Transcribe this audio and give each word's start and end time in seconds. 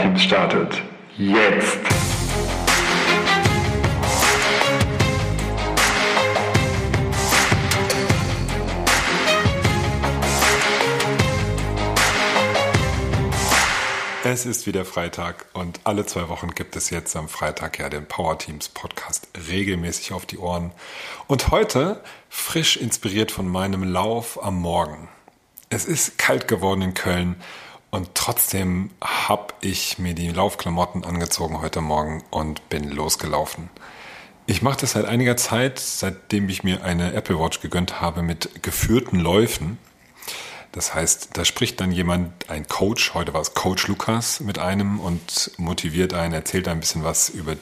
Powerteams 0.00 0.22
startet. 0.22 0.82
Jetzt! 1.18 1.78
Es 14.22 14.46
ist 14.46 14.66
wieder 14.66 14.84
Freitag 14.84 15.46
und 15.54 15.80
alle 15.84 16.06
zwei 16.06 16.28
Wochen 16.28 16.50
gibt 16.50 16.76
es 16.76 16.90
jetzt 16.90 17.16
am 17.16 17.28
Freitag 17.28 17.78
ja 17.78 17.88
den 17.88 18.06
Power 18.06 18.38
Teams 18.38 18.68
Podcast 18.68 19.28
regelmäßig 19.48 20.12
auf 20.12 20.24
die 20.24 20.38
Ohren. 20.38 20.72
Und 21.26 21.50
heute 21.50 22.02
frisch 22.28 22.76
inspiriert 22.76 23.32
von 23.32 23.48
meinem 23.48 23.82
Lauf 23.82 24.42
am 24.42 24.60
Morgen. 24.60 25.08
Es 25.68 25.84
ist 25.84 26.16
kalt 26.18 26.48
geworden 26.48 26.82
in 26.82 26.94
Köln 26.94 27.36
und 27.90 28.14
trotzdem 28.14 28.90
habe 29.00 29.54
ich 29.60 29.98
mir 29.98 30.14
die 30.14 30.28
Laufklamotten 30.28 31.04
angezogen 31.04 31.60
heute 31.60 31.80
Morgen 31.80 32.22
und 32.30 32.68
bin 32.68 32.90
losgelaufen. 32.90 33.68
Ich 34.46 34.62
mache 34.62 34.80
das 34.80 34.92
seit 34.92 35.04
einiger 35.04 35.36
Zeit, 35.36 35.78
seitdem 35.78 36.48
ich 36.48 36.64
mir 36.64 36.82
eine 36.84 37.12
Apple 37.12 37.38
Watch 37.38 37.60
gegönnt 37.60 38.00
habe 38.00 38.22
mit 38.22 38.62
geführten 38.62 39.18
Läufen. 39.18 39.78
Das 40.72 40.94
heißt, 40.94 41.30
da 41.32 41.44
spricht 41.44 41.80
dann 41.80 41.90
jemand, 41.90 42.48
ein 42.48 42.66
Coach, 42.68 43.14
heute 43.14 43.34
war 43.34 43.40
es 43.40 43.54
Coach 43.54 43.88
Lukas, 43.88 44.40
mit 44.40 44.58
einem 44.58 45.00
und 45.00 45.50
motiviert 45.56 46.14
einen, 46.14 46.32
erzählt 46.34 46.68
ein 46.68 46.80
bisschen 46.80 47.02
was 47.02 47.28
über 47.28 47.56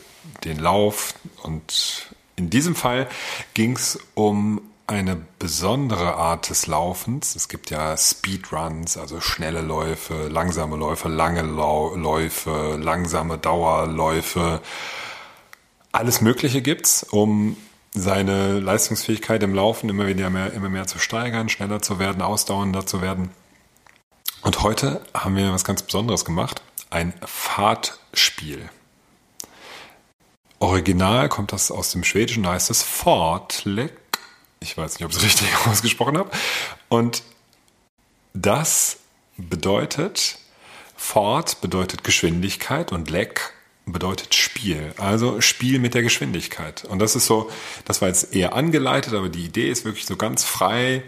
den 0.45 0.59
Lauf. 0.59 1.15
Und 1.43 2.15
in 2.37 2.51
diesem 2.51 2.75
Fall 2.75 3.09
ging 3.55 3.77
es 3.77 3.99
um 4.15 4.61
eine 4.89 5.17
besondere 5.39 6.15
Art 6.15 6.49
des 6.49 6.67
Laufens. 6.67 7.37
Es 7.37 7.49
gibt 7.49 7.71
ja 7.71 7.95
Speedruns, 7.97 8.97
also 8.97 9.21
schnelle 9.21 9.61
Läufe, 9.61 10.29
langsame 10.29 10.77
Läufe, 10.77 11.09
lange 11.09 11.43
Läufe, 11.43 12.79
langsame 12.81 13.37
Dauerläufe. 13.37 14.63
Alles 15.93 16.23
Mögliche 16.23 16.63
gibt's, 16.63 17.03
um 17.03 17.57
seine 17.93 18.61
Leistungsfähigkeit 18.61 19.43
im 19.43 19.55
Laufen 19.55 19.91
immer 19.91 20.07
wieder 20.07 20.31
mehr, 20.31 20.55
immer 20.55 20.71
mehr 20.71 20.87
zu 20.87 20.99
steigern, 20.99 21.51
schneller 21.51 21.83
zu 21.83 21.99
werden, 21.99 22.23
ausdauernder 22.23 22.87
zu 22.87 23.03
werden. 23.03 23.31
Und 24.41 24.63
heute 24.63 25.03
haben 25.13 25.37
wir 25.37 25.53
was 25.53 25.65
ganz 25.65 25.83
Besonderes 25.83 26.25
gemacht. 26.25 26.63
Ein 26.89 27.13
Fahrtspiel. 27.27 28.71
Original 30.61 31.29
kommt 31.29 31.53
das 31.53 31.71
aus 31.71 31.93
dem 31.93 32.05
Schwedischen, 32.05 32.45
da 32.45 32.53
heißt 32.53 32.71
es 32.71 32.83
Fartlek. 32.83 34.08
Ich 34.61 34.77
weiß 34.77 34.95
nicht, 34.95 35.05
ob 35.05 35.11
ich 35.11 35.17
es 35.19 35.23
richtig 35.25 35.49
ausgesprochen 35.67 36.19
habe. 36.19 36.31
Und 36.89 37.23
das 38.35 38.99
bedeutet, 39.37 40.39
Fort 40.97 41.61
bedeutet 41.61 42.05
Geschwindigkeit 42.05 42.93
und 42.93 43.11
Leck 43.11 43.53
bedeutet 43.87 44.35
Spiel. 44.35 44.93
Also 44.99 45.41
Spiel 45.41 45.79
mit 45.79 45.95
der 45.95 46.03
Geschwindigkeit. 46.03 46.85
Und 46.85 46.99
das 46.99 47.17
ist 47.17 47.27
so, 47.27 47.51
das 47.85 48.01
war 48.01 48.09
jetzt 48.09 48.35
eher 48.35 48.55
angeleitet, 48.55 49.15
aber 49.15 49.29
die 49.29 49.45
Idee 49.45 49.71
ist 49.71 49.85
wirklich 49.85 50.07
so 50.07 50.17
ganz 50.17 50.45
frei, 50.45 51.03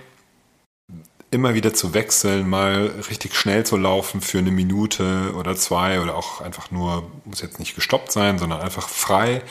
immer 1.31 1.55
wieder 1.55 1.73
zu 1.75 1.95
wechseln, 1.95 2.49
mal 2.49 2.87
richtig 3.09 3.35
schnell 3.35 3.65
zu 3.65 3.77
laufen 3.77 4.21
für 4.21 4.39
eine 4.39 4.51
Minute 4.51 5.33
oder 5.37 5.55
zwei 5.55 6.01
oder 6.01 6.17
auch 6.17 6.41
einfach 6.41 6.71
nur, 6.71 7.09
muss 7.25 7.41
jetzt 7.41 7.61
nicht 7.61 7.75
gestoppt 7.75 8.11
sein, 8.11 8.39
sondern 8.39 8.61
einfach 8.61 8.89
frei 8.89 9.43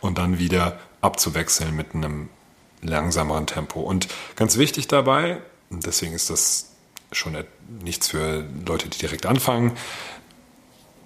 und 0.00 0.18
dann 0.18 0.38
wieder 0.38 0.80
abzuwechseln 1.00 1.76
mit 1.76 1.94
einem 1.94 2.28
langsameren 2.82 3.46
Tempo. 3.46 3.80
Und 3.80 4.08
ganz 4.36 4.56
wichtig 4.56 4.88
dabei, 4.88 5.38
deswegen 5.70 6.14
ist 6.14 6.30
das 6.30 6.72
schon 7.12 7.36
nichts 7.82 8.08
für 8.08 8.46
Leute, 8.66 8.88
die 8.88 8.98
direkt 8.98 9.26
anfangen, 9.26 9.72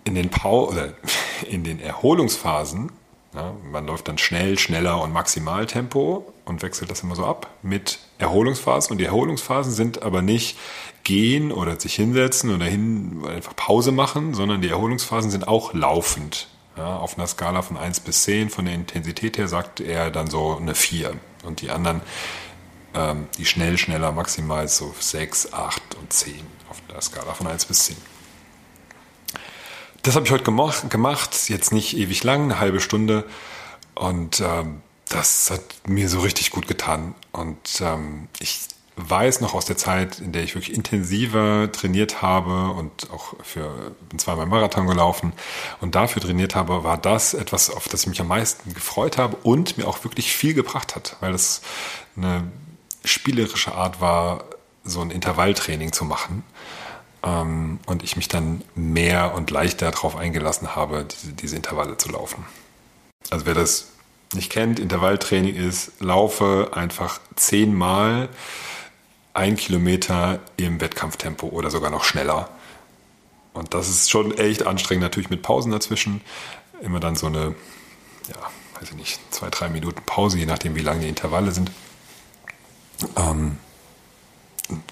in 0.04 0.14
den 0.14 0.30
Pau 0.30 0.68
oder 0.68 0.94
in 1.48 1.64
den 1.64 1.80
Erholungsphasen, 1.80 2.90
ja, 3.34 3.54
man 3.70 3.86
läuft 3.86 4.08
dann 4.08 4.18
schnell, 4.18 4.58
schneller 4.58 5.00
und 5.00 5.12
Maximaltempo 5.12 6.34
und 6.44 6.62
wechselt 6.62 6.90
das 6.90 7.02
immer 7.02 7.16
so 7.16 7.24
ab 7.24 7.48
mit 7.62 7.98
Erholungsphasen. 8.18 8.92
Und 8.92 8.98
die 8.98 9.06
Erholungsphasen 9.06 9.72
sind 9.72 10.02
aber 10.02 10.20
nicht 10.20 10.58
gehen 11.02 11.50
oder 11.50 11.80
sich 11.80 11.94
hinsetzen 11.94 12.55
oder 12.55 12.66
hin, 12.66 13.22
einfach 13.27 13.56
Pause 13.56 13.90
machen, 13.90 14.34
sondern 14.34 14.61
die 14.61 14.68
Erholungsphasen 14.68 15.30
sind 15.30 15.48
auch 15.48 15.72
laufend. 15.72 16.48
Ja, 16.77 16.96
auf 16.96 17.18
einer 17.18 17.27
Skala 17.27 17.62
von 17.62 17.77
1 17.77 18.00
bis 18.00 18.22
10, 18.24 18.50
von 18.50 18.66
der 18.66 18.74
Intensität 18.74 19.38
her 19.38 19.48
sagt 19.48 19.80
er 19.80 20.11
dann 20.11 20.28
so 20.28 20.56
eine 20.58 20.74
4. 20.74 21.12
Und 21.42 21.61
die 21.61 21.70
anderen, 21.70 22.01
ähm, 22.95 23.27
die 23.39 23.47
schnell, 23.47 23.79
schneller, 23.79 24.13
maximal 24.13 24.69
so 24.69 24.95
6, 24.98 25.53
8 25.53 25.95
und 25.97 26.13
10 26.13 26.35
auf 26.70 26.80
der 26.91 27.01
Skala 27.01 27.35
von 27.35 27.47
1 27.47 27.67
bis 27.67 27.85
10. 27.86 27.97
Das 30.03 30.17
habe 30.17 30.27
ich 30.27 30.33
heute 30.33 30.45
gemacht, 30.45 31.48
jetzt 31.48 31.73
nicht 31.73 31.97
ewig 31.97 32.25
lang, 32.25 32.45
eine 32.45 32.58
halbe 32.58 32.80
Stunde. 32.80 33.25
Und 33.95 34.41
ähm, 34.41 34.83
das 35.08 35.51
hat 35.51 35.63
mir 35.86 36.08
so 36.08 36.20
richtig 36.20 36.51
gut 36.51 36.67
getan. 36.67 37.14
Und 37.30 37.80
ähm, 37.80 38.29
ich 38.41 38.61
weiß 38.97 39.41
noch 39.41 39.55
aus 39.55 39.64
der 39.64 39.77
Zeit, 39.77 40.20
in 40.20 40.33
der 40.33 40.42
ich 40.42 40.55
wirklich 40.55 40.75
intensiver 40.75 41.70
trainiert 41.73 42.20
habe 42.20 42.70
und 42.70 43.11
auch 43.11 43.35
für 43.42 43.92
bin 44.08 44.19
zweimal 44.19 44.47
Marathon 44.47 44.86
gelaufen 44.86 45.33
und 45.80 45.95
dafür 45.95 46.20
trainiert 46.20 46.55
habe, 46.55 46.85
war 46.85 46.98
das 46.98 47.33
etwas, 47.33 47.70
auf 47.70 47.89
das 47.89 48.03
ich 48.03 48.08
mich 48.08 48.20
am 48.20 48.29
meisten 48.29 48.75
gefreut 48.75 49.17
habe 49.17 49.36
und 49.42 49.79
mir 49.79 49.89
auch 49.89 50.05
wirklich 50.05 50.33
viel 50.33 50.53
gebracht 50.53 50.95
hat, 50.95 51.17
weil 51.20 51.33
das 51.33 51.63
eine 52.17 52.45
spielerische 53.05 53.75
Art 53.75 54.01
war, 54.01 54.45
so 54.85 55.01
ein 55.01 55.11
Intervalltraining 55.11 55.92
zu 55.92 56.05
machen 56.05 56.45
ähm, 57.23 57.79
und 57.86 58.03
ich 58.03 58.17
mich 58.17 58.29
dann 58.29 58.63
mehr 58.74 59.35
und 59.35 59.51
leichter 59.51 59.91
darauf 59.91 60.17
eingelassen 60.17 60.77
habe, 60.77 61.07
diese 61.41 61.57
Intervalle 61.57 61.97
zu 61.97 62.11
laufen. 62.11 62.45
Also 63.30 63.47
wer 63.47 63.55
das 63.55 63.89
nicht 64.35 64.51
kennt, 64.51 64.80
Intervalltraining 64.80 65.55
ist, 65.55 65.92
laufe 66.01 66.70
einfach 66.74 67.20
zehnmal 67.36 68.29
ein 69.34 69.56
Kilometer 69.56 70.40
im 70.56 70.80
Wettkampftempo 70.80 71.46
oder 71.48 71.70
sogar 71.70 71.90
noch 71.90 72.04
schneller. 72.04 72.48
Und 73.54 73.74
das 73.74 73.88
ist 73.88 74.10
schon 74.10 74.36
echt 74.36 74.66
anstrengend, 74.66 75.02
natürlich 75.02 75.30
mit 75.30 75.42
Pausen 75.42 75.72
dazwischen. 75.72 76.20
Immer 76.80 77.00
dann 77.00 77.16
so 77.16 77.26
eine, 77.26 77.54
ja, 78.28 78.36
weiß 78.80 78.90
ich 78.90 78.96
nicht, 78.96 79.20
zwei, 79.32 79.50
drei 79.50 79.68
Minuten 79.68 80.02
Pause, 80.04 80.38
je 80.38 80.46
nachdem, 80.46 80.74
wie 80.74 80.80
lang 80.80 81.00
die 81.00 81.08
Intervalle 81.08 81.52
sind. 81.52 81.70
Ähm, 83.16 83.58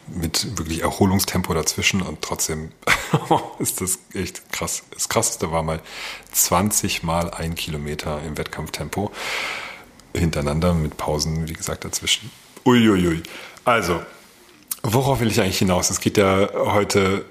mit 0.09 0.59
wirklich 0.59 0.83
Erholungstempo 0.83 1.55
dazwischen 1.55 2.03
und 2.03 2.21
trotzdem 2.21 2.73
ist 3.59 3.81
das 3.81 3.99
echt 4.13 4.53
krass. 4.53 4.83
Das 4.91 5.09
krasseste 5.09 5.53
war 5.53 5.63
mal 5.63 5.81
20 6.33 7.03
mal 7.03 7.31
ein 7.31 7.55
Kilometer 7.55 8.21
im 8.23 8.37
Wettkampftempo 8.37 9.11
hintereinander 10.15 10.75
mit 10.75 10.97
Pausen, 10.97 11.49
wie 11.49 11.53
gesagt, 11.53 11.85
dazwischen. 11.85 12.31
Uiuiui. 12.67 13.23
Also, 13.65 14.03
worauf 14.83 15.21
will 15.21 15.31
ich 15.31 15.41
eigentlich 15.41 15.59
hinaus? 15.59 15.91
Es 15.91 16.01
geht 16.01 16.17
ja 16.17 16.51
heute 16.55 17.25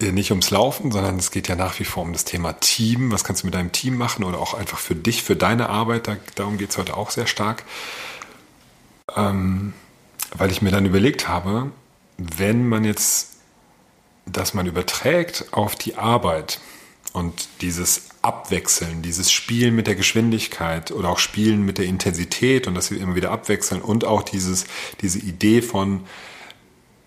nicht 0.00 0.30
ums 0.30 0.50
Laufen, 0.50 0.92
sondern 0.92 1.16
es 1.16 1.30
geht 1.30 1.48
ja 1.48 1.56
nach 1.56 1.78
wie 1.78 1.84
vor 1.84 2.02
um 2.02 2.12
das 2.12 2.24
Thema 2.24 2.54
Team. 2.54 3.12
Was 3.12 3.24
kannst 3.24 3.42
du 3.42 3.46
mit 3.46 3.54
deinem 3.54 3.72
Team 3.72 3.96
machen 3.96 4.24
oder 4.24 4.38
auch 4.38 4.54
einfach 4.54 4.78
für 4.78 4.94
dich, 4.94 5.22
für 5.22 5.36
deine 5.36 5.68
Arbeit? 5.68 6.08
darum 6.34 6.58
geht 6.58 6.70
es 6.70 6.78
heute 6.78 6.96
auch 6.96 7.10
sehr 7.10 7.26
stark. 7.26 7.64
Ähm, 9.16 9.72
weil 10.36 10.50
ich 10.50 10.62
mir 10.62 10.70
dann 10.70 10.84
überlegt 10.84 11.28
habe, 11.28 11.70
wenn 12.18 12.68
man 12.68 12.84
jetzt 12.84 13.34
das 14.26 14.54
man 14.54 14.66
überträgt 14.66 15.46
auf 15.52 15.76
die 15.76 15.96
Arbeit 15.96 16.60
und 17.12 17.48
dieses 17.60 18.08
Abwechseln, 18.22 19.02
dieses 19.02 19.30
Spielen 19.30 19.76
mit 19.76 19.86
der 19.86 19.94
Geschwindigkeit 19.94 20.90
oder 20.90 21.10
auch 21.10 21.18
Spielen 21.18 21.62
mit 21.62 21.78
der 21.78 21.84
Intensität 21.84 22.66
und 22.66 22.74
dass 22.74 22.90
wir 22.90 23.00
immer 23.00 23.14
wieder 23.14 23.30
abwechseln 23.30 23.82
und 23.82 24.04
auch 24.04 24.22
dieses, 24.22 24.64
diese 25.00 25.18
Idee 25.18 25.62
von 25.62 26.04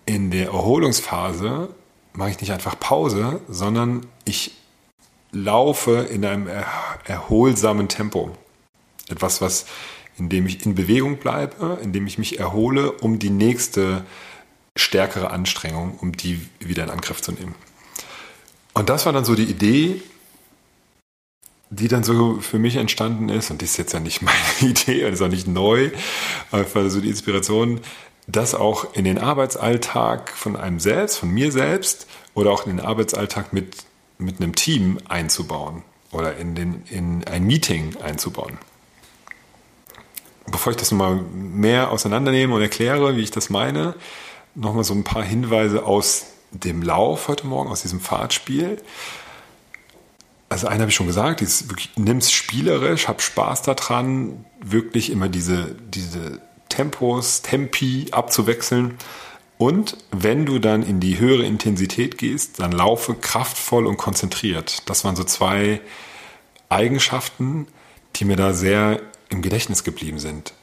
in 0.08 0.32
der 0.32 0.48
Erholungsphase 0.48 1.70
mache 2.14 2.32
ich 2.32 2.42
nicht 2.42 2.52
einfach 2.52 2.80
Pause, 2.80 3.42
sondern 3.48 4.08
ich 4.26 4.54
laufe 5.32 6.08
in 6.10 6.26
einem 6.26 6.50
erholsamen 7.06 7.90
Tempo. 7.90 8.32
Etwas, 9.10 9.42
was, 9.42 9.66
in 10.18 10.30
dem 10.30 10.48
ich 10.48 10.66
in 10.66 10.74
Bewegung 10.74 11.18
bleibe, 11.18 11.78
in 11.84 11.94
dem 11.94 12.08
ich 12.08 12.18
mich 12.18 12.40
erhole, 12.40 12.92
um 12.94 13.20
die 13.20 13.30
nächste 13.30 14.06
stärkere 14.76 15.30
Anstrengung, 15.30 15.98
um 16.00 16.16
die 16.16 16.42
wieder 16.60 16.86
in 16.86 16.90
Angriff 16.90 17.22
zu 17.22 17.34
nehmen. 17.34 17.54
Und 18.74 18.90
das 18.90 19.06
war 19.06 19.14
dann 19.14 19.26
so 19.26 19.36
die 19.36 19.44
Idee, 19.44 20.02
die 21.70 21.90
dann 21.90 22.04
so 22.04 22.40
für 22.40 22.60
mich 22.60 22.78
entstanden 22.78 23.28
ist, 23.28 23.52
und 23.52 23.60
die 23.62 23.66
ist 23.66 23.78
jetzt 23.78 23.94
ja 23.94 24.00
nicht 24.00 24.22
meine 24.22 24.38
Idee, 24.62 25.06
und 25.06 25.14
ist 25.14 25.22
auch 25.22 25.28
nicht 25.28 25.48
neu, 25.48 25.92
aber 26.52 26.90
so 26.90 27.02
die 27.02 27.10
Inspiration, 27.10 27.82
das 28.28 28.54
auch 28.54 28.94
in 28.94 29.06
den 29.06 29.18
Arbeitsalltag 29.18 30.30
von 30.30 30.58
einem 30.58 30.80
selbst, 30.80 31.18
von 31.18 31.30
mir 31.30 31.52
selbst 31.52 32.08
oder 32.34 32.52
auch 32.52 32.68
in 32.68 32.78
den 32.78 32.86
Arbeitsalltag 32.86 33.54
mit, 33.54 33.86
mit 34.18 34.42
einem 34.42 34.54
Team 34.54 35.00
einzubauen 35.08 35.84
oder 36.12 36.36
in, 36.38 36.54
den, 36.54 36.84
in 36.90 37.24
ein 37.24 37.46
Meeting 37.46 37.96
einzubauen. 38.04 38.58
Bevor 40.46 40.72
ich 40.72 40.78
das 40.78 40.92
nochmal 40.92 41.16
mehr 41.16 41.92
auseinandernehme 41.92 42.54
und 42.54 42.62
erkläre, 42.62 43.16
wie 43.16 43.22
ich 43.22 43.32
das 43.32 43.50
meine, 43.50 43.96
nochmal 44.56 44.84
so 44.84 44.94
ein 44.94 45.04
paar 45.04 45.24
Hinweise 45.24 45.86
aus 45.86 46.28
dem 46.52 46.82
Lauf 46.82 47.28
heute 47.28 47.48
Morgen, 47.48 47.70
aus 47.70 47.82
diesem 47.82 48.00
Fahrtspiel. 48.00 48.82
also 50.50 50.68
einen 50.68 50.82
habe 50.82 50.90
ich 50.90 50.96
schon 50.96 51.08
gesagt, 51.08 51.44
nimm 51.96 52.18
es 52.18 52.32
spielerisch, 52.32 53.08
hab 53.08 53.22
Spaß 53.22 53.62
daran, 53.64 54.46
wirklich 54.62 55.12
immer 55.12 55.28
diese, 55.28 55.76
diese 55.90 56.42
Tempos, 56.70 57.42
Tempi 57.42 58.08
abzuwechseln. 58.12 58.98
Und 59.58 59.98
wenn 60.12 60.46
du 60.46 60.60
dann 60.60 60.84
in 60.84 61.00
die 61.00 61.20
höhere 61.20 61.44
Intensität 61.44 62.18
gehst, 62.18 62.60
dann 62.60 62.72
laufe 62.72 63.16
kraftvoll 63.16 63.88
und 63.88 63.98
konzentriert. 63.98 64.88
Das 64.90 65.04
waren 65.04 65.16
so 65.16 65.24
zwei 65.24 65.82
Eigenschaften, 66.70 67.68
die 68.16 68.26
mir 68.26 68.36
da 68.36 68.54
sehr 68.54 69.02
im 69.30 69.42
Gedächtnis 69.42 69.84
geblieben 69.84 70.20
sind. 70.20 70.54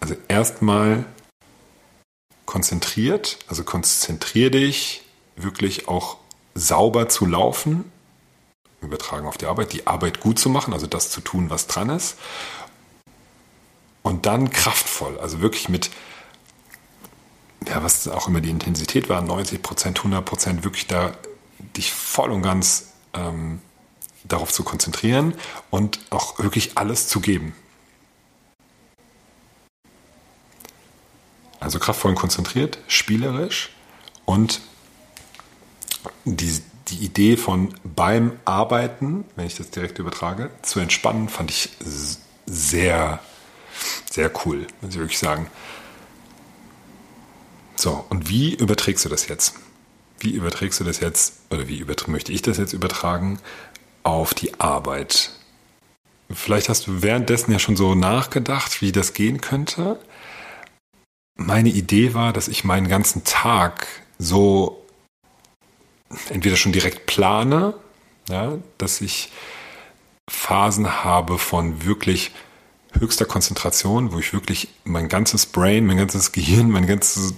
Also 0.00 0.16
erstmal 0.28 1.04
konzentriert, 2.46 3.38
also 3.48 3.62
konzentrier 3.62 4.50
dich 4.50 5.02
wirklich 5.36 5.88
auch 5.88 6.16
sauber 6.54 7.08
zu 7.08 7.26
laufen, 7.26 7.90
übertragen 8.80 9.26
auf 9.26 9.38
die 9.38 9.46
Arbeit, 9.46 9.72
die 9.72 9.86
Arbeit 9.86 10.20
gut 10.20 10.38
zu 10.38 10.50
machen, 10.50 10.72
also 10.72 10.86
das 10.86 11.10
zu 11.10 11.20
tun, 11.20 11.50
was 11.50 11.66
dran 11.66 11.88
ist. 11.88 12.16
Und 14.02 14.26
dann 14.26 14.50
kraftvoll, 14.50 15.18
also 15.20 15.40
wirklich 15.40 15.68
mit, 15.68 15.90
ja, 17.66 17.82
was 17.82 18.08
auch 18.08 18.28
immer 18.28 18.40
die 18.40 18.50
Intensität 18.50 19.08
war, 19.08 19.22
90 19.22 19.62
Prozent, 19.62 19.98
100 19.98 20.24
Prozent, 20.24 20.64
wirklich 20.64 20.86
da 20.86 21.12
dich 21.76 21.92
voll 21.92 22.30
und 22.30 22.42
ganz 22.42 22.92
ähm, 23.14 23.60
darauf 24.24 24.52
zu 24.52 24.64
konzentrieren 24.64 25.34
und 25.70 26.00
auch 26.10 26.38
wirklich 26.38 26.76
alles 26.76 27.08
zu 27.08 27.20
geben. 27.20 27.54
Also 31.60 31.78
kraftvoll 31.78 32.10
und 32.10 32.16
konzentriert, 32.16 32.78
spielerisch 32.88 33.70
und 34.24 34.60
die, 36.24 36.60
die 36.88 36.96
Idee 37.04 37.36
von 37.36 37.74
beim 37.84 38.32
Arbeiten, 38.44 39.24
wenn 39.36 39.46
ich 39.46 39.56
das 39.56 39.70
direkt 39.70 39.98
übertrage, 39.98 40.50
zu 40.62 40.80
entspannen, 40.80 41.28
fand 41.28 41.50
ich 41.50 41.70
sehr, 42.46 43.20
sehr 44.12 44.30
cool, 44.44 44.66
muss 44.80 44.94
ich 44.94 45.00
wirklich 45.00 45.18
sagen. 45.18 45.46
So, 47.76 48.04
und 48.10 48.28
wie 48.28 48.54
überträgst 48.54 49.04
du 49.04 49.08
das 49.08 49.26
jetzt? 49.28 49.54
Wie 50.18 50.30
überträgst 50.30 50.78
du 50.80 50.84
das 50.84 51.00
jetzt, 51.00 51.40
oder 51.50 51.66
wie 51.68 51.84
möchte 52.06 52.32
ich 52.32 52.42
das 52.42 52.58
jetzt 52.58 52.74
übertragen 52.74 53.40
auf 54.02 54.34
die 54.34 54.60
Arbeit? 54.60 55.30
Vielleicht 56.30 56.68
hast 56.68 56.86
du 56.86 57.02
währenddessen 57.02 57.52
ja 57.52 57.58
schon 57.58 57.76
so 57.76 57.94
nachgedacht, 57.94 58.82
wie 58.82 58.92
das 58.92 59.14
gehen 59.14 59.40
könnte. 59.40 59.98
Meine 61.36 61.70
Idee 61.70 62.14
war, 62.14 62.32
dass 62.32 62.48
ich 62.48 62.64
meinen 62.64 62.88
ganzen 62.88 63.24
Tag 63.24 63.86
so 64.18 64.86
entweder 66.28 66.56
schon 66.56 66.72
direkt 66.72 67.06
plane, 67.06 67.74
ja, 68.28 68.58
dass 68.78 69.00
ich 69.00 69.32
Phasen 70.30 71.04
habe 71.04 71.38
von 71.38 71.84
wirklich 71.84 72.32
höchster 72.98 73.24
Konzentration, 73.24 74.12
wo 74.12 74.18
ich 74.18 74.32
wirklich 74.32 74.68
mein 74.84 75.08
ganzes 75.08 75.46
Brain, 75.46 75.86
mein 75.86 75.96
ganzes 75.96 76.32
Gehirn, 76.32 76.70
mein 76.70 76.86
ganzes 76.86 77.34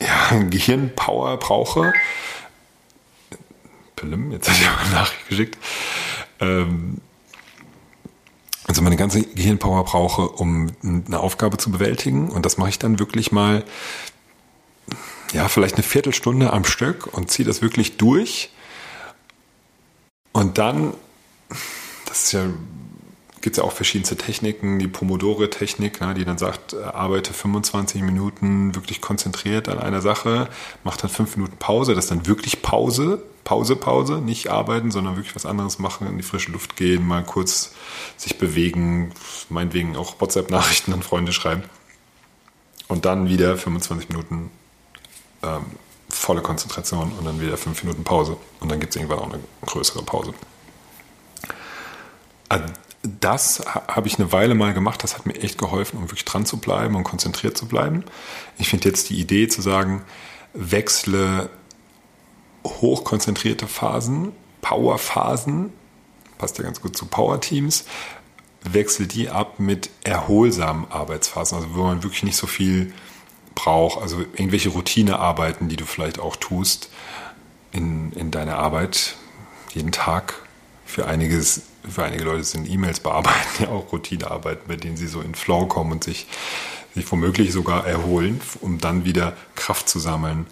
ja, 0.00 0.38
Gehirnpower 0.50 1.36
brauche. 1.38 1.92
Pilim, 3.96 4.32
jetzt 4.32 4.48
habe 4.48 4.58
ich 4.58 4.68
eine 4.68 4.90
Nachricht 4.90 5.28
geschickt. 5.28 5.58
Ähm, 6.40 7.00
also 8.64 8.82
meine 8.82 8.96
ganze 8.96 9.22
Gehirnpower 9.22 9.84
brauche, 9.84 10.28
um 10.28 10.72
eine 10.82 11.20
Aufgabe 11.20 11.56
zu 11.58 11.70
bewältigen. 11.70 12.30
Und 12.30 12.46
das 12.46 12.58
mache 12.58 12.70
ich 12.70 12.78
dann 12.78 12.98
wirklich 12.98 13.32
mal 13.32 13.64
ja, 15.32 15.48
vielleicht 15.48 15.74
eine 15.74 15.82
Viertelstunde 15.82 16.52
am 16.52 16.64
Stück 16.64 17.06
und 17.06 17.30
ziehe 17.30 17.46
das 17.46 17.62
wirklich 17.62 17.96
durch. 17.96 18.50
Und 20.32 20.58
dann, 20.58 20.94
das 22.06 22.24
ist 22.24 22.32
ja, 22.32 22.46
gibt 23.42 23.56
es 23.56 23.62
ja 23.62 23.68
auch 23.68 23.72
verschiedenste 23.72 24.16
Techniken, 24.16 24.78
die 24.78 24.88
Pomodore-Technik, 24.88 26.00
ne, 26.00 26.14
die 26.14 26.24
dann 26.24 26.38
sagt, 26.38 26.72
äh, 26.72 26.82
arbeite 26.82 27.34
25 27.34 28.00
Minuten 28.02 28.74
wirklich 28.74 29.00
konzentriert 29.00 29.68
an 29.68 29.78
einer 29.78 30.00
Sache, 30.00 30.48
mach 30.84 30.96
dann 30.96 31.10
fünf 31.10 31.36
Minuten 31.36 31.56
Pause, 31.58 31.94
das 31.94 32.04
ist 32.04 32.10
dann 32.10 32.26
wirklich 32.26 32.62
Pause, 32.62 33.22
Pause, 33.44 33.74
Pause, 33.76 34.20
nicht 34.20 34.48
arbeiten, 34.48 34.90
sondern 34.90 35.16
wirklich 35.16 35.34
was 35.34 35.44
anderes 35.44 35.78
machen, 35.80 36.06
in 36.06 36.16
die 36.16 36.22
frische 36.22 36.52
Luft 36.52 36.76
gehen, 36.76 37.06
mal 37.06 37.24
kurz 37.24 37.74
sich 38.16 38.38
bewegen, 38.38 39.12
meinetwegen 39.48 39.96
auch 39.96 40.20
WhatsApp-Nachrichten 40.20 40.92
an 40.92 41.02
Freunde 41.02 41.32
schreiben. 41.32 41.64
Und 42.86 43.04
dann 43.04 43.28
wieder 43.28 43.56
25 43.56 44.08
Minuten 44.10 44.50
ähm, 45.42 45.64
volle 46.08 46.42
Konzentration 46.42 47.10
und 47.18 47.24
dann 47.24 47.40
wieder 47.40 47.56
fünf 47.56 47.82
Minuten 47.82 48.04
Pause. 48.04 48.36
Und 48.60 48.70
dann 48.70 48.78
gibt 48.78 48.94
es 48.94 49.00
irgendwann 49.00 49.18
auch 49.18 49.32
eine 49.32 49.40
größere 49.66 50.02
Pause. 50.02 50.34
Das 53.02 53.64
habe 53.88 54.06
ich 54.06 54.18
eine 54.18 54.30
Weile 54.30 54.54
mal 54.54 54.74
gemacht. 54.74 55.02
Das 55.02 55.16
hat 55.16 55.26
mir 55.26 55.34
echt 55.34 55.58
geholfen, 55.58 55.96
um 55.96 56.04
wirklich 56.04 56.24
dran 56.24 56.46
zu 56.46 56.58
bleiben 56.58 56.94
und 56.94 57.04
konzentriert 57.04 57.56
zu 57.56 57.66
bleiben. 57.66 58.04
Ich 58.58 58.68
finde 58.68 58.88
jetzt 58.88 59.10
die 59.10 59.18
Idee 59.18 59.48
zu 59.48 59.60
sagen, 59.60 60.04
wechsle 60.54 61.50
hochkonzentrierte 62.64 63.66
Phasen, 63.66 64.32
Powerphasen, 64.60 65.72
passt 66.38 66.58
ja 66.58 66.64
ganz 66.64 66.80
gut 66.80 66.96
zu 66.96 67.06
Power-Teams, 67.06 67.84
wechsle 68.62 69.06
die 69.06 69.28
ab 69.28 69.58
mit 69.58 69.90
erholsamen 70.04 70.90
Arbeitsphasen, 70.90 71.56
also 71.56 71.74
wo 71.74 71.82
man 71.82 72.02
wirklich 72.02 72.22
nicht 72.22 72.36
so 72.36 72.46
viel 72.46 72.92
braucht, 73.54 74.00
also 74.00 74.20
irgendwelche 74.20 74.70
Routinearbeiten, 74.70 75.68
die 75.68 75.76
du 75.76 75.84
vielleicht 75.84 76.18
auch 76.18 76.36
tust 76.36 76.88
in, 77.72 78.12
in 78.12 78.30
deiner 78.30 78.58
Arbeit 78.58 79.16
jeden 79.74 79.92
Tag. 79.92 80.41
Für, 80.92 81.06
einiges, 81.06 81.62
für 81.88 82.04
einige 82.04 82.24
Leute 82.24 82.44
sind 82.44 82.68
E-Mails 82.68 83.00
bearbeiten 83.00 83.38
ja 83.62 83.68
auch 83.68 83.90
Routinearbeiten, 83.92 84.68
bei 84.68 84.76
denen 84.76 84.98
sie 84.98 85.06
so 85.06 85.22
in 85.22 85.34
Flow 85.34 85.64
kommen 85.64 85.90
und 85.90 86.04
sich, 86.04 86.26
sich 86.94 87.10
womöglich 87.10 87.50
sogar 87.50 87.86
erholen, 87.86 88.42
um 88.60 88.76
dann 88.76 89.06
wieder 89.06 89.34
Kraft 89.54 89.88
zu 89.88 89.98
sammeln, 89.98 90.46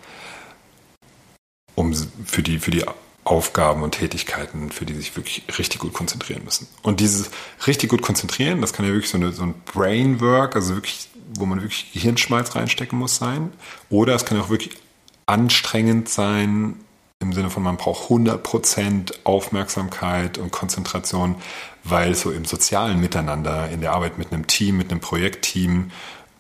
um 1.75 1.93
für 2.25 2.43
die, 2.43 2.59
für 2.59 2.71
die 2.71 2.87
Aufgaben 3.23 3.83
und 3.83 3.91
Tätigkeiten, 3.91 4.73
für 4.73 4.87
die 4.87 4.95
sich 4.95 5.15
wirklich 5.15 5.43
richtig 5.59 5.81
gut 5.81 5.93
konzentrieren 5.93 6.43
müssen. 6.43 6.69
Und 6.81 7.01
dieses 7.01 7.31
richtig 7.67 7.91
gut 7.91 8.01
konzentrieren, 8.01 8.63
das 8.63 8.73
kann 8.73 8.87
ja 8.87 8.93
wirklich 8.93 9.11
so, 9.11 9.19
eine, 9.19 9.33
so 9.33 9.43
ein 9.43 9.55
Brainwork, 9.67 10.57
also 10.57 10.75
wirklich 10.75 11.11
wo 11.39 11.45
man 11.45 11.61
wirklich 11.61 11.93
Gehirnschmalz 11.93 12.57
reinstecken 12.57 12.99
muss 12.99 13.17
sein. 13.17 13.53
Oder 13.91 14.15
es 14.15 14.25
kann 14.25 14.41
auch 14.41 14.49
wirklich 14.49 14.79
anstrengend 15.27 16.09
sein, 16.09 16.81
im 17.21 17.35
Sinne 17.35 17.51
von, 17.51 17.63
man 17.63 17.77
braucht 17.77 18.11
100% 18.11 19.13
Aufmerksamkeit 19.25 20.39
und 20.39 20.51
Konzentration, 20.51 21.37
weil 21.85 22.15
so 22.15 22.31
im 22.31 22.47
sozialen 22.47 22.99
Miteinander, 22.99 23.69
in 23.69 23.83
der 23.83 23.93
Arbeit 23.93 24.17
mit 24.17 24.33
einem 24.33 24.47
Team, 24.47 24.79
mit 24.79 24.91
einem 24.91 25.01
Projektteam, 25.01 25.91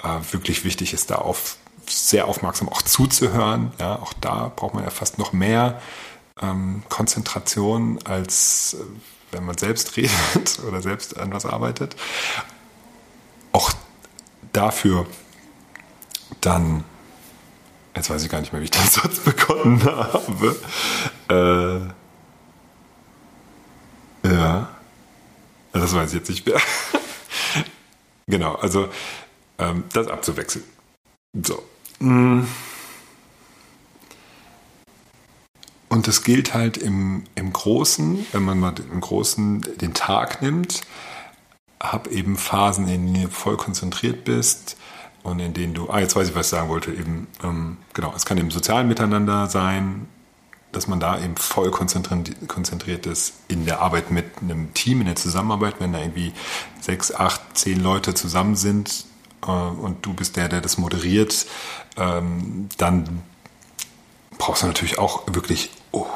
äh, 0.03 0.33
wirklich 0.33 0.65
wichtig 0.65 0.95
ist, 0.95 1.11
da 1.11 1.17
auf, 1.17 1.59
sehr 1.87 2.27
aufmerksam 2.27 2.71
auch 2.71 2.81
zuzuhören. 2.81 3.73
Ja, 3.79 3.97
auch 3.97 4.15
da 4.15 4.51
braucht 4.55 4.73
man 4.73 4.85
ja 4.85 4.91
fast 4.91 5.19
noch 5.19 5.35
mehr 5.35 5.83
ähm, 6.41 6.83
Konzentration, 6.89 7.99
als 8.05 8.75
äh, 8.81 8.85
wenn 9.33 9.45
man 9.45 9.59
selbst 9.59 9.97
redet 9.99 10.61
oder 10.67 10.81
selbst 10.81 11.19
an 11.19 11.31
was 11.31 11.45
arbeitet. 11.45 11.95
Auch 13.53 13.71
dafür 14.55 15.07
dann, 16.41 16.85
jetzt 17.95 18.11
weiß 18.11 18.23
ich 18.23 18.31
gar 18.31 18.41
nicht 18.41 18.53
mehr, 18.53 18.61
wie 18.61 18.67
ich 18.67 18.71
den 18.71 18.83
Satz 18.89 19.21
begonnen 19.21 19.83
habe. 19.85 20.57
Äh, 21.29 21.81
ja, 24.29 24.69
das 25.73 25.95
weiß 25.95 26.11
ich 26.11 26.19
jetzt 26.19 26.31
nicht 26.31 26.47
mehr. 26.47 26.61
genau, 28.27 28.55
also 28.57 28.89
ähm, 29.59 29.85
das 29.93 30.09
abzuwechseln. 30.09 30.65
So. 31.43 31.63
Mm. 32.01 32.43
Und 35.89 36.07
das 36.07 36.23
gilt 36.23 36.55
halt 36.55 36.77
im, 36.77 37.25
im 37.35 37.53
Großen, 37.53 38.27
wenn 38.31 38.43
man 38.43 38.61
mal 38.61 38.75
im 38.79 39.01
Großen 39.01 39.63
den 39.81 39.93
Tag 39.93 40.41
nimmt, 40.41 40.83
hab 41.81 42.07
eben 42.07 42.37
Phasen, 42.37 42.89
in 42.89 43.13
denen 43.13 43.25
du 43.25 43.31
voll 43.31 43.57
konzentriert 43.57 44.25
bist 44.25 44.77
und 45.23 45.39
in 45.41 45.53
denen 45.55 45.75
du, 45.75 45.91
ah, 45.91 46.01
jetzt 46.01 46.17
weiß 46.17 46.29
ich, 46.29 46.35
was 46.35 46.47
ich 46.47 46.51
sagen 46.51 46.69
wollte, 46.69 46.93
eben, 46.93 47.27
ähm, 47.43 47.77
genau, 47.93 48.13
es 48.17 48.25
kann 48.25 48.39
im 48.39 48.51
sozialen 48.51 48.89
Miteinander 48.89 49.47
sein, 49.49 50.09
dass 50.73 50.87
man 50.87 51.01
da 51.01 51.19
eben 51.19 51.37
voll 51.37 51.71
konzentriert 51.71 53.07
ist 53.07 53.35
in 53.49 53.65
der 53.67 53.81
Arbeit 53.81 54.11
mit 54.11 54.27
einem 54.41 54.73
Team, 54.73 55.01
in 55.01 55.07
der 55.07 55.17
Zusammenarbeit, 55.17 55.77
wenn 55.81 55.93
da 55.93 55.99
irgendwie 55.99 56.33
sechs, 56.81 57.13
acht, 57.13 57.41
zehn 57.55 57.81
Leute 57.83 58.15
zusammen 58.15 58.55
sind 58.55 59.05
äh, 59.47 59.51
und 59.51 60.07
du 60.07 60.15
bist 60.15 60.37
der, 60.37 60.49
der 60.49 60.61
das 60.61 60.79
moderiert, 60.79 61.47
ähm, 61.97 62.69
dann 62.79 63.23
brauchst 64.39 64.63
du 64.63 64.69
natürlich 64.69 64.99
auch 64.99 65.25
wirklich 65.27 65.71
oh, 65.91 66.07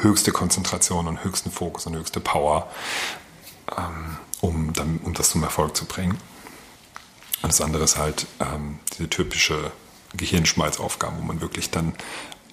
höchste 0.00 0.32
Konzentration 0.32 1.06
und 1.06 1.22
höchsten 1.22 1.50
Fokus 1.50 1.86
und 1.86 1.94
höchste 1.94 2.20
Power. 2.20 2.68
Ähm, 3.76 4.16
um, 4.40 4.72
um 5.04 5.14
das 5.14 5.30
zum 5.30 5.42
Erfolg 5.42 5.76
zu 5.76 5.84
bringen. 5.84 6.18
Und 7.42 7.52
das 7.52 7.60
andere 7.60 7.84
ist 7.84 7.96
halt 7.96 8.26
ähm, 8.40 8.78
diese 8.92 9.08
typische 9.08 9.72
Gehirnschmalzaufgaben, 10.14 11.18
wo 11.18 11.22
man 11.22 11.40
wirklich 11.40 11.70
dann 11.70 11.94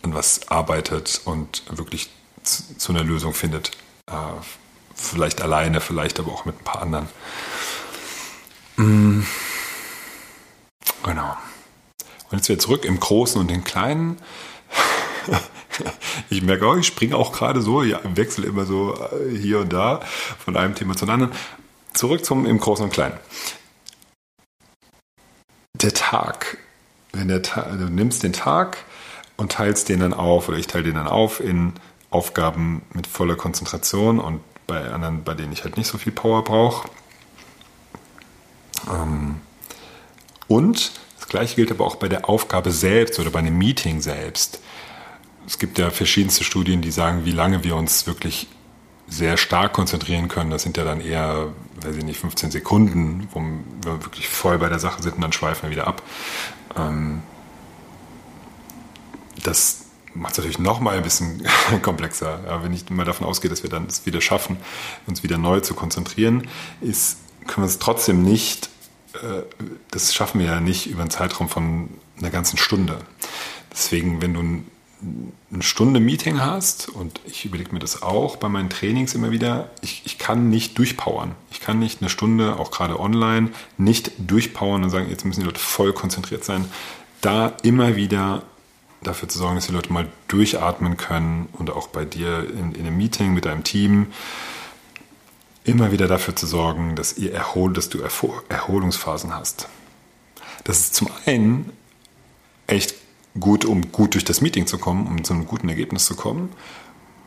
an 0.04 0.14
was 0.14 0.48
arbeitet 0.50 1.22
und 1.26 1.64
wirklich 1.70 2.10
zu, 2.44 2.78
zu 2.78 2.92
einer 2.94 3.04
Lösung 3.04 3.34
findet. 3.34 3.72
Äh, 4.10 4.14
vielleicht 4.96 5.42
alleine, 5.42 5.82
vielleicht 5.82 6.20
aber 6.20 6.32
auch 6.32 6.46
mit 6.46 6.60
ein 6.60 6.64
paar 6.64 6.82
anderen. 6.82 7.08
Mm. 8.78 9.22
Genau. 11.04 11.38
Und 12.30 12.38
jetzt 12.38 12.50
wieder 12.50 12.60
zurück 12.60 12.86
im 12.86 13.00
Großen 13.00 13.40
und 13.40 13.50
den 13.50 13.64
Kleinen. 13.64 14.18
ich 16.30 16.42
merke 16.42 16.68
auch, 16.68 16.76
ich 16.76 16.88
springe 16.88 17.16
auch 17.16 17.32
gerade 17.32 17.62
so, 17.62 17.84
ja, 17.84 17.98
im 18.00 18.18
Wechsel 18.18 18.44
immer 18.44 18.66
so 18.66 18.96
äh, 18.96 19.38
hier 19.38 19.60
und 19.60 19.72
da 19.72 20.02
von 20.44 20.58
einem 20.58 20.76
Thema 20.76 20.96
zum 20.96 21.10
anderen. 21.10 21.34
Zurück 21.94 22.26
zum 22.26 22.46
im 22.46 22.60
Großen 22.60 22.86
und 22.86 22.92
Kleinen. 22.92 23.18
Der 25.82 25.94
Tag. 25.94 26.58
Wenn 27.14 27.28
der 27.28 27.42
Ta 27.42 27.64
du 27.64 27.86
nimmst 27.86 28.24
den 28.24 28.34
Tag 28.34 28.78
und 29.38 29.52
teilst 29.52 29.90
den 29.90 30.00
dann 30.00 30.14
auf, 30.14 30.50
oder 30.50 30.58
ich 30.58 30.68
teile 30.68 30.84
den 30.84 30.96
dann 30.96 31.08
auf 31.08 31.40
in 31.40 31.74
Aufgaben 32.10 32.84
mit 32.94 33.06
voller 33.06 33.36
Konzentration 33.36 34.20
und 34.20 34.42
bei 34.66 34.90
anderen, 34.92 35.24
bei 35.24 35.34
denen 35.34 35.54
ich 35.54 35.64
halt 35.64 35.78
nicht 35.78 35.88
so 35.88 35.98
viel 35.98 36.12
Power 36.12 36.44
brauche. 36.44 36.90
Ähm, 38.92 39.42
und 40.48 40.94
das 41.20 41.28
gleiche 41.28 41.56
gilt 41.56 41.72
aber 41.72 41.86
auch 41.86 41.96
bei 41.96 42.08
der 42.08 42.30
Aufgabe 42.30 42.72
selbst 42.72 43.20
oder 43.20 43.30
bei 43.30 43.40
einem 43.40 43.58
Meeting 43.58 44.02
selbst. 44.02 44.60
Es 45.46 45.60
gibt 45.60 45.78
ja 45.78 45.90
verschiedenste 45.90 46.44
Studien, 46.44 46.82
die 46.82 46.92
sagen, 46.92 47.26
wie 47.26 47.32
lange 47.32 47.64
wir 47.64 47.76
uns 47.76 48.08
wirklich 48.08 48.48
sehr 49.08 49.38
stark 49.38 49.74
konzentrieren 49.74 50.28
können. 50.28 50.50
Das 50.50 50.64
sind 50.64 50.78
ja 50.78 50.84
dann 50.84 51.02
eher, 51.02 51.54
weiß 51.82 51.96
ich 51.96 52.04
nicht, 52.04 52.20
15 52.20 52.52
Sekunden, 52.52 53.28
wo 53.32 53.42
wir 53.84 54.04
wirklich 54.04 54.28
voll 54.28 54.58
bei 54.58 54.70
der 54.70 54.80
Sache 54.80 55.02
sind 55.02 55.16
und 55.16 55.22
dann 55.22 55.32
schweifen 55.32 55.64
wir 55.64 55.72
wieder 55.72 55.88
ab. 55.88 56.02
Ähm, 56.76 57.22
das 59.44 59.86
macht 60.14 60.34
es 60.34 60.38
natürlich 60.40 60.60
noch 60.60 60.80
mal 60.80 60.98
ein 60.98 61.04
bisschen 61.04 61.46
komplexer. 61.82 62.42
Ja, 62.46 62.64
wenn 62.64 62.74
ich 62.74 62.90
mal 62.90 63.06
davon 63.06 63.26
ausgehe, 63.26 63.50
dass 63.50 63.64
wir 63.64 63.70
dann 63.70 63.86
es 63.86 64.06
wieder 64.06 64.22
schaffen, 64.22 64.58
uns 65.06 65.24
wieder 65.24 65.38
neu 65.38 65.60
zu 65.62 65.74
konzentrieren, 65.74 66.48
ist, 66.82 67.20
können 67.46 67.66
wir 67.66 67.70
es 67.70 67.80
trotzdem 67.80 68.24
nicht, 68.24 68.70
äh, 69.14 69.44
das 69.92 70.14
schaffen 70.14 70.40
wir 70.40 70.48
ja 70.48 70.60
nicht 70.60 70.88
über 70.88 71.02
einen 71.02 71.12
Zeitraum 71.12 71.50
von 71.50 71.90
einer 72.18 72.30
ganzen 72.30 72.58
Stunde. 72.58 73.00
Deswegen, 73.72 74.22
wenn 74.22 74.34
du 74.34 74.42
ein, 74.42 74.72
eine 75.02 75.62
Stunde 75.62 76.00
Meeting 76.00 76.40
hast, 76.40 76.90
und 76.90 77.22
ich 77.26 77.46
überlege 77.46 77.72
mir 77.74 77.80
das 77.80 78.02
auch 78.02 78.38
bei 78.38 78.50
meinen 78.50 78.70
Trainings 78.70 79.14
immer 79.14 79.32
wieder, 79.32 79.70
ich, 79.82 80.02
ich 80.06 80.18
kann 80.18 80.50
nicht 80.50 80.78
durchpowern. 80.78 81.36
Ich 81.52 81.60
kann 81.60 81.80
nicht 81.80 82.02
eine 82.02 82.10
Stunde, 82.10 82.58
auch 82.60 82.72
gerade 82.72 83.00
online, 83.00 83.52
nicht 83.78 84.12
durchpowern 84.18 84.84
und 84.84 84.90
sagen, 84.90 85.10
jetzt 85.10 85.26
müssen 85.26 85.42
die 85.42 85.46
Leute 85.46 85.60
voll 85.60 85.94
konzentriert 85.94 86.44
sein. 86.44 86.66
Da 87.22 87.54
immer 87.64 87.96
wieder 87.96 88.44
dafür 89.04 89.30
zu 89.30 89.38
sorgen, 89.38 89.56
dass 89.56 89.68
die 89.68 89.74
Leute 89.74 89.94
mal 89.94 90.08
durchatmen 90.28 90.98
können 90.98 91.48
und 91.54 91.70
auch 91.70 91.88
bei 91.88 92.04
dir 92.04 92.50
in, 92.50 92.74
in 92.74 92.86
einem 92.86 92.98
Meeting 92.98 93.34
mit 93.34 93.46
deinem 93.46 93.64
Team 93.64 94.08
immer 95.64 95.92
wieder 95.92 96.08
dafür 96.08 96.36
zu 96.36 96.48
sorgen, 96.48 96.96
dass 96.96 97.18
ihr 97.18 97.34
erhol, 97.34 97.74
dass 97.74 97.90
du 97.90 98.00
Erholungsphasen 98.50 99.36
hast. 99.36 99.68
Das 100.64 100.80
ist 100.80 100.96
zum 100.96 101.10
einen 101.26 101.72
echt 102.68 102.96
gut, 103.40 103.66
um 103.66 103.92
gut 103.92 104.14
durch 104.14 104.26
das 104.26 104.42
Meeting 104.42 104.68
zu 104.68 104.78
kommen, 104.78 105.08
um 105.08 105.24
zu 105.24 105.34
einem 105.34 105.46
guten 105.46 105.70
Ergebnis 105.70 106.06
zu 106.06 106.16
kommen. 106.16 106.50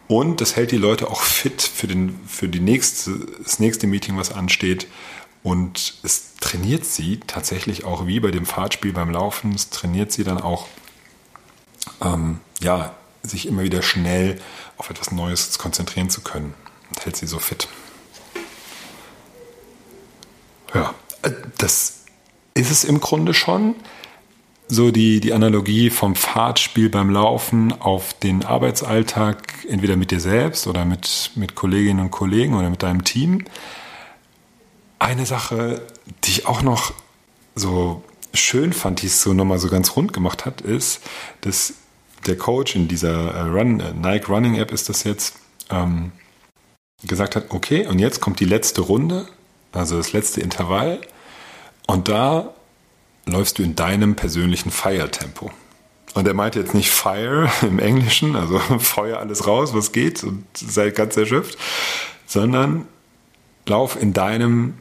Und 0.08 0.40
das 0.40 0.56
hält 0.56 0.72
die 0.72 0.76
Leute 0.76 1.08
auch 1.08 1.20
fit 1.22 1.62
für, 1.62 1.86
den, 1.86 2.18
für 2.26 2.48
die 2.48 2.60
nächste, 2.60 3.12
das 3.42 3.60
nächste 3.60 3.86
Meeting, 3.86 4.16
was 4.16 4.32
ansteht. 4.32 4.88
Und 5.42 5.94
es 6.02 6.34
trainiert 6.40 6.84
sie 6.84 7.20
tatsächlich 7.26 7.84
auch 7.84 8.06
wie 8.06 8.20
bei 8.20 8.30
dem 8.30 8.44
Fahrtspiel 8.44 8.92
beim 8.92 9.10
Laufen. 9.10 9.54
Es 9.54 9.70
trainiert 9.70 10.12
sie 10.12 10.24
dann 10.24 10.38
auch 10.38 10.66
ähm, 12.02 12.40
ja, 12.60 12.94
sich 13.22 13.46
immer 13.46 13.62
wieder 13.62 13.82
schnell 13.82 14.40
auf 14.76 14.90
etwas 14.90 15.12
Neues 15.12 15.58
konzentrieren 15.58 16.10
zu 16.10 16.22
können. 16.22 16.54
Und 16.88 17.04
hält 17.04 17.16
sie 17.16 17.26
so 17.26 17.38
fit. 17.38 17.68
Ja, 20.74 20.94
äh, 21.22 21.30
das 21.58 22.04
ist 22.54 22.70
es 22.70 22.84
im 22.84 23.00
Grunde 23.00 23.34
schon. 23.34 23.76
So 24.72 24.92
die, 24.92 25.18
die 25.18 25.32
Analogie 25.32 25.90
vom 25.90 26.14
Fahrtspiel 26.14 26.90
beim 26.90 27.10
Laufen 27.10 27.72
auf 27.80 28.14
den 28.14 28.44
Arbeitsalltag, 28.44 29.42
entweder 29.68 29.96
mit 29.96 30.12
dir 30.12 30.20
selbst 30.20 30.68
oder 30.68 30.84
mit, 30.84 31.32
mit 31.34 31.56
Kolleginnen 31.56 31.98
und 31.98 32.12
Kollegen 32.12 32.54
oder 32.54 32.70
mit 32.70 32.84
deinem 32.84 33.02
Team. 33.02 33.44
Eine 35.00 35.26
Sache, 35.26 35.82
die 36.22 36.30
ich 36.30 36.46
auch 36.46 36.62
noch 36.62 36.92
so 37.56 38.04
schön 38.32 38.72
fand, 38.72 39.02
die 39.02 39.08
es 39.08 39.20
so 39.22 39.34
nochmal 39.34 39.58
so 39.58 39.68
ganz 39.68 39.96
rund 39.96 40.12
gemacht 40.12 40.46
hat, 40.46 40.60
ist, 40.60 41.00
dass 41.40 41.74
der 42.26 42.36
Coach 42.36 42.76
in 42.76 42.86
dieser 42.86 43.34
äh, 43.34 43.40
Run, 43.40 43.80
äh, 43.80 43.92
Nike 43.92 44.28
Running 44.28 44.54
App 44.54 44.70
ist 44.70 44.88
das 44.88 45.02
jetzt, 45.02 45.34
ähm, 45.70 46.12
gesagt 47.04 47.34
hat, 47.34 47.46
okay, 47.48 47.88
und 47.88 47.98
jetzt 47.98 48.20
kommt 48.20 48.38
die 48.38 48.44
letzte 48.44 48.82
Runde, 48.82 49.26
also 49.72 49.96
das 49.96 50.12
letzte 50.12 50.42
Intervall, 50.42 51.00
und 51.88 52.06
da 52.06 52.54
läufst 53.26 53.58
du 53.58 53.62
in 53.62 53.76
deinem 53.76 54.16
persönlichen 54.16 54.70
Fire-Tempo. 54.70 55.50
Und 56.14 56.26
er 56.26 56.34
meinte 56.34 56.58
jetzt 56.58 56.74
nicht 56.74 56.90
Fire 56.90 57.50
im 57.62 57.78
Englischen, 57.78 58.36
also 58.36 58.58
Feuer 58.78 59.18
alles 59.18 59.46
raus, 59.46 59.74
was 59.74 59.92
geht 59.92 60.24
und 60.24 60.44
sei 60.54 60.90
ganz 60.90 61.16
erschöpft, 61.16 61.58
sondern 62.26 62.86
lauf 63.66 64.00
in 64.00 64.12
deinem 64.12 64.74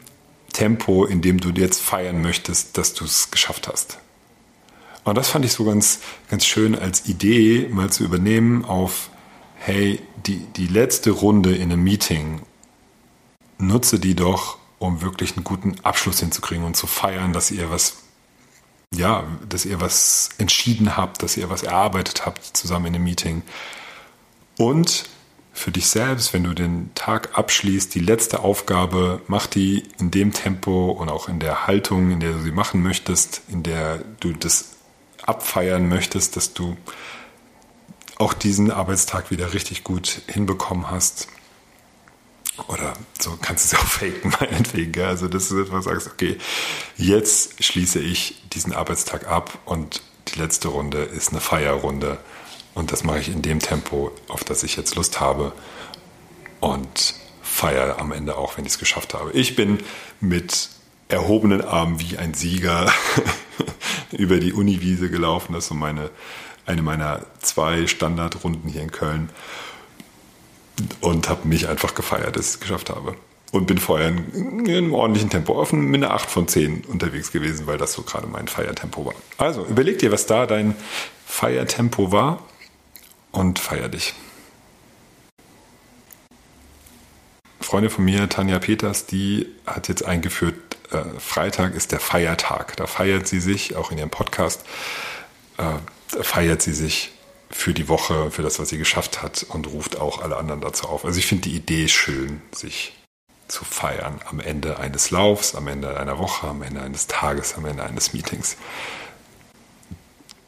Tempo, 0.54 1.06
in 1.06 1.22
dem 1.22 1.40
du 1.40 1.50
jetzt 1.50 1.82
feiern 1.82 2.22
möchtest, 2.22 2.78
dass 2.78 2.94
du 2.94 3.06
es 3.06 3.32
geschafft 3.32 3.68
hast. 3.68 4.00
Und 5.04 5.18
das 5.18 5.30
fand 5.30 5.46
ich 5.46 5.54
so 5.54 5.64
ganz, 5.64 6.00
ganz 6.30 6.46
schön 6.46 6.78
als 6.78 7.08
Idee 7.08 7.68
mal 7.72 7.90
zu 7.90 8.04
übernehmen 8.04 8.66
auf, 8.66 9.10
hey, 9.56 10.02
die, 10.26 10.40
die 10.56 10.68
letzte 10.68 11.12
Runde 11.12 11.56
in 11.56 11.72
einem 11.72 11.84
Meeting, 11.84 12.42
nutze 13.58 14.00
die 14.00 14.16
doch, 14.16 14.58
um 14.80 15.02
wirklich 15.02 15.36
einen 15.36 15.44
guten 15.44 15.76
Abschluss 15.84 16.20
hinzukriegen 16.20 16.66
und 16.66 16.76
zu 16.76 16.88
feiern, 16.88 17.34
dass 17.34 17.52
ihr 17.52 17.70
was, 17.70 17.98
ja, 18.96 19.26
dass 19.48 19.66
ihr 19.66 19.82
was 19.82 20.30
entschieden 20.38 20.98
habt, 20.98 21.24
dass 21.24 21.38
ihr 21.38 21.50
was 21.50 21.64
erarbeitet 21.64 22.26
habt 22.26 22.46
zusammen 22.46 22.88
in 22.88 22.96
einem 22.96 23.04
Meeting. 23.04 23.44
Und 24.58 25.06
für 25.54 25.72
dich 25.72 25.88
selbst, 25.88 26.34
wenn 26.34 26.44
du 26.44 26.54
den 26.54 26.92
Tag 26.96 27.38
abschließt, 27.38 27.94
die 27.94 28.00
letzte 28.00 28.40
Aufgabe, 28.40 29.22
mach 29.28 29.46
die 29.46 29.84
in 30.00 30.12
dem 30.12 30.32
Tempo 30.32 30.92
und 30.92 31.10
auch 31.10 31.28
in 31.28 31.40
der 31.40 31.68
Haltung, 31.68 32.12
in 32.12 32.20
der 32.20 32.34
du 32.34 32.42
sie 32.42 32.52
machen 32.52 32.82
möchtest, 32.82 33.42
in 33.50 33.64
der 33.64 34.00
du 34.20 34.34
das 34.34 34.78
abfeiern 35.22 35.88
möchtest, 35.88 36.36
dass 36.36 36.54
du 36.54 36.78
auch 38.18 38.34
diesen 38.34 38.72
Arbeitstag 38.72 39.32
wieder 39.32 39.54
richtig 39.54 39.84
gut 39.84 40.22
hinbekommen 40.28 40.90
hast. 40.90 41.28
Oder 42.68 42.94
so 43.20 43.38
kannst 43.42 43.72
du 43.72 43.76
es 43.76 43.82
auch 43.82 43.88
faken, 43.88 44.34
meinetwegen. 44.40 45.04
Also, 45.04 45.28
dass 45.28 45.50
du 45.50 45.62
etwas 45.62 45.86
sagst, 45.86 46.08
okay, 46.08 46.38
jetzt 46.98 47.64
schließe 47.64 48.00
ich 48.00 48.39
diesen 48.54 48.74
Arbeitstag 48.74 49.28
ab 49.28 49.58
und 49.66 50.02
die 50.28 50.40
letzte 50.40 50.68
Runde 50.70 51.00
ist 51.00 51.32
eine 51.32 51.42
Feierrunde. 51.42 52.18
Und 52.74 52.92
das 52.92 53.04
mache 53.04 53.20
ich 53.20 53.30
in 53.30 53.42
dem 53.42 53.60
Tempo, 53.60 54.12
auf 54.28 54.44
das 54.44 54.64
ich 54.64 54.76
jetzt 54.76 54.96
Lust 54.96 55.20
habe. 55.20 55.54
Und 56.60 57.16
feiere 57.42 58.00
am 58.00 58.12
Ende 58.12 58.38
auch, 58.38 58.58
wenn 58.58 58.66
ich 58.66 58.74
es 58.74 58.80
geschafft 58.80 59.14
habe. 59.14 59.32
Ich 59.32 59.56
bin 59.56 59.80
mit 60.20 60.70
erhobenen 61.08 61.62
Armen 61.62 62.00
wie 62.00 62.18
ein 62.18 62.34
Sieger 62.34 62.92
über 64.12 64.40
die 64.40 64.54
Uniwiese 64.54 65.10
gelaufen. 65.10 65.54
Das 65.54 65.66
ist 65.66 65.70
so 65.70 65.76
meine, 65.76 66.10
eine 66.66 66.82
meiner 66.82 67.26
zwei 67.40 67.88
Standardrunden 67.88 68.70
hier 68.70 68.82
in 68.82 68.92
Köln. 68.92 69.30
Und 71.02 71.28
habe 71.28 71.48
mich 71.48 71.68
einfach 71.68 71.96
gefeiert, 71.96 72.38
dass 72.38 72.48
ich 72.48 72.54
es 72.54 72.60
geschafft 72.60 72.90
habe. 72.90 73.16
Und 73.52 73.66
bin 73.66 73.80
vorher 73.80 74.10
in, 74.10 74.66
in 74.66 74.70
einem 74.70 74.94
ordentlichen 74.94 75.30
Tempo 75.30 75.60
auf 75.60 75.74
mit 75.74 76.04
einer 76.04 76.14
8 76.14 76.30
von 76.30 76.48
10 76.48 76.86
unterwegs 76.86 77.32
gewesen, 77.32 77.66
weil 77.66 77.78
das 77.78 77.94
so 77.94 78.04
gerade 78.04 78.28
mein 78.28 78.48
Feiertempo 78.48 79.06
war. 79.06 79.16
Also 79.38 79.66
überleg 79.66 80.00
dir, 80.00 80.12
was 80.12 80.28
da 80.28 80.46
dein 80.46 80.76
Feiertempo 81.26 82.12
war 82.12 82.44
und 83.32 83.60
feier 83.60 83.90
dich. 83.90 84.14
Freundin 87.60 87.92
von 87.92 88.06
mir, 88.06 88.30
Tanja 88.30 88.58
Peters, 88.60 89.06
die 89.06 89.48
hat 89.66 89.90
jetzt 89.90 90.04
eingeführt, 90.04 90.56
äh, 90.92 91.20
Freitag 91.20 91.76
ist 91.76 91.92
der 91.92 92.00
Feiertag. 92.00 92.76
Da 92.78 92.88
feiert 92.88 93.28
sie 93.28 93.40
sich, 93.40 93.76
auch 93.76 93.92
in 93.92 93.98
ihrem 93.98 94.10
Podcast, 94.10 94.66
äh, 95.58 96.24
feiert 96.24 96.62
sie 96.62 96.74
sich 96.74 97.12
für 97.52 97.74
die 97.74 97.88
Woche, 97.88 98.32
für 98.32 98.42
das, 98.42 98.60
was 98.60 98.70
sie 98.70 98.78
geschafft 98.78 99.22
hat 99.22 99.46
und 99.50 99.68
ruft 99.68 100.00
auch 100.00 100.22
alle 100.22 100.38
anderen 100.38 100.62
dazu 100.62 100.88
auf. 100.88 101.06
Also 101.06 101.20
ich 101.20 101.28
finde 101.28 101.50
die 101.50 101.56
Idee 101.56 101.88
schön, 101.88 102.42
sich 102.52 102.94
zu 103.50 103.66
feiern 103.66 104.22
am 104.30 104.40
Ende 104.40 104.80
eines 104.80 105.12
Laufs, 105.12 105.56
am 105.56 105.68
Ende 105.68 106.00
einer 106.00 106.18
Woche, 106.18 106.48
am 106.48 106.62
Ende 106.62 106.82
eines 106.82 107.08
Tages, 107.08 107.56
am 107.56 107.66
Ende 107.66 107.84
eines 107.84 108.14
Meetings. 108.14 108.56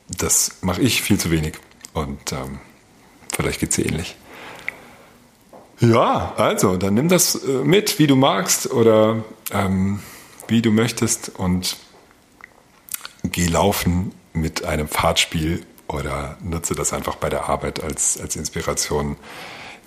Das 0.08 0.58
mache 0.62 0.82
ich 0.82 1.02
viel 1.02 1.20
zu 1.20 1.32
wenig 1.32 1.56
und 1.94 2.32
ähm, 2.32 2.60
vielleicht 3.34 3.60
geht 3.60 3.72
es 3.72 3.80
ähnlich. 3.80 4.16
Ja, 5.80 6.34
also 6.38 6.78
dann 6.78 6.94
nimm 6.94 7.10
das 7.10 7.36
äh, 7.36 7.48
mit, 7.48 7.98
wie 7.98 8.08
du 8.08 8.16
magst 8.16 8.70
oder 8.72 9.24
ähm, 9.52 10.00
wie 10.48 10.62
du 10.62 10.72
möchtest 10.72 11.30
und 11.30 11.78
geh 13.24 13.48
laufen 13.48 14.14
mit 14.34 14.64
einem 14.64 14.88
Fahrtspiel 14.88 15.66
oder 15.88 16.38
nutze 16.42 16.76
das 16.76 16.94
einfach 16.94 17.16
bei 17.16 17.30
der 17.30 17.50
Arbeit 17.50 17.84
als, 17.84 18.20
als 18.22 18.36
Inspiration, 18.36 19.18